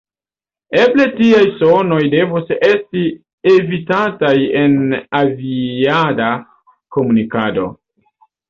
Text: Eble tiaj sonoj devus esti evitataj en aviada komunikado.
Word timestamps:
Eble 0.83 1.03
tiaj 1.17 1.41
sonoj 1.57 1.99
devus 2.13 2.49
esti 2.69 3.03
evitataj 3.53 4.33
en 4.63 4.75
aviada 5.21 6.31
komunikado. 6.97 7.69